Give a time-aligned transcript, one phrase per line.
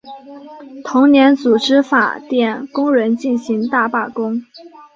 [0.83, 4.43] 同年组织法电工人进行大罢工。